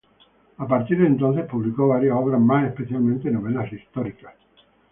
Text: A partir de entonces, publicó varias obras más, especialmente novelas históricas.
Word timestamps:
A 0.57 0.67
partir 0.67 0.97
de 0.97 1.05
entonces, 1.05 1.45
publicó 1.45 1.89
varias 1.89 2.15
obras 2.17 2.41
más, 2.41 2.65
especialmente 2.65 3.29
novelas 3.29 3.71
históricas. 3.71 4.33